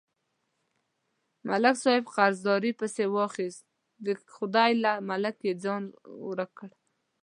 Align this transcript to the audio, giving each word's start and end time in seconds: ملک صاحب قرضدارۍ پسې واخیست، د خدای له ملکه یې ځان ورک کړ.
ملک 1.49 1.75
صاحب 1.83 2.05
قرضدارۍ 2.15 2.71
پسې 2.79 3.03
واخیست، 3.15 3.63
د 4.05 4.07
خدای 4.35 4.71
له 4.83 4.91
ملکه 5.09 5.43
یې 5.49 5.53
ځان 5.63 5.83
ورک 6.27 6.51
کړ. 6.59 6.69